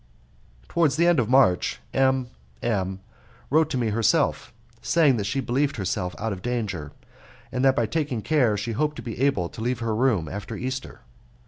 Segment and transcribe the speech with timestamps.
[0.67, 2.29] Towards the end of March M
[2.63, 3.01] M
[3.51, 6.91] wrote to me herself, saying that she believed herself out of danger,
[7.51, 10.55] and that by taking care she hoped to be able to leave her room after
[10.55, 11.01] Easter.